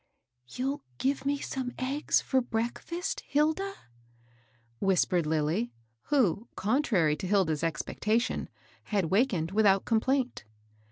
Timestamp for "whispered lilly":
4.79-5.71